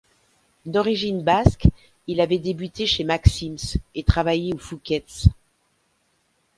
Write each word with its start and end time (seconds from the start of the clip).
D'origine 0.65 1.21
basque, 1.21 1.67
il 2.07 2.21
avait 2.21 2.39
débuté 2.39 2.87
chez 2.87 3.03
Maxim's 3.03 3.77
et 3.93 4.01
travaillé 4.03 4.51
au 4.51 4.57
Fouquet's. 4.57 5.27